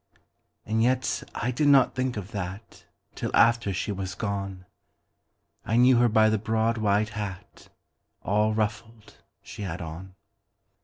[0.65, 6.27] And yet I did not think of thatTill after she was gone—I knew her by
[6.27, 7.69] the broad white hat,
[8.23, 10.15] All ruffled, she had on.